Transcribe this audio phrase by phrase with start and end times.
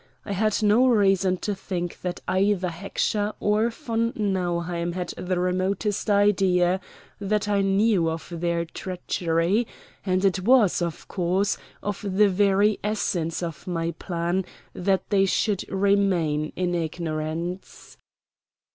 [0.25, 6.09] I had no reason to think that either Heckscher or von Nauheim had the remotest
[6.09, 6.81] idea
[7.19, 9.67] that I knew of their treachery;
[10.03, 14.43] and it was, of course, of the very essence of my plan
[14.73, 17.95] that they should remain in ignorance.